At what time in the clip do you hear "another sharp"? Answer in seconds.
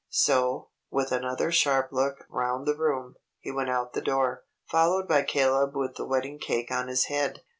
1.11-1.91